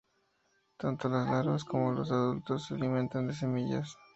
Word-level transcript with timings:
Tanto 0.77 1.09
las 1.09 1.29
larvas 1.29 1.63
como 1.63 1.91
los 1.91 2.09
adultos 2.11 2.65
se 2.65 2.73
alimentan 2.73 3.27
de 3.27 3.35
semillas. 3.35 3.97